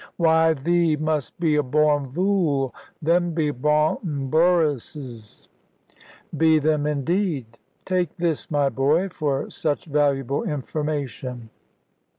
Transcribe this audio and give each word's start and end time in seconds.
"Whai, 0.17 0.53
thee 0.55 0.95
must 0.95 1.39
be 1.39 1.57
a 1.57 1.61
born 1.61 2.07
vule. 2.11 2.73
Them 3.03 3.35
be 3.35 3.51
Braunton 3.51 4.31
Burrusses!" 4.31 5.47
"Be 6.35 6.57
them 6.57 6.87
indeed? 6.87 7.59
Take 7.85 8.17
this, 8.17 8.49
my 8.49 8.69
boy, 8.69 9.09
for 9.09 9.47
such 9.51 9.85
valuable 9.85 10.41
information." 10.41 11.51